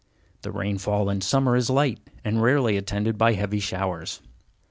The 0.41 0.51
rainfall 0.51 1.11
in 1.11 1.21
summer 1.21 1.55
is 1.55 1.69
light, 1.69 1.99
and 2.25 2.41
rarely 2.41 2.75
attended 2.75 3.19
by 3.19 3.33
heavy 3.33 3.59
showers. 3.59 4.19